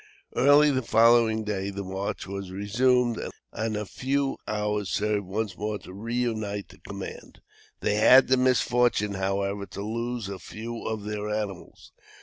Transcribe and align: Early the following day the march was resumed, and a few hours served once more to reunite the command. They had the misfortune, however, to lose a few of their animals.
Early 0.35 0.71
the 0.71 0.81
following 0.81 1.43
day 1.43 1.69
the 1.69 1.83
march 1.83 2.25
was 2.25 2.49
resumed, 2.49 3.21
and 3.53 3.77
a 3.77 3.85
few 3.85 4.37
hours 4.47 4.89
served 4.89 5.27
once 5.27 5.55
more 5.55 5.77
to 5.77 5.93
reunite 5.93 6.69
the 6.69 6.79
command. 6.79 7.39
They 7.81 7.97
had 7.97 8.27
the 8.27 8.35
misfortune, 8.37 9.13
however, 9.13 9.67
to 9.67 9.81
lose 9.83 10.27
a 10.27 10.39
few 10.39 10.87
of 10.87 11.03
their 11.03 11.29
animals. 11.29 11.91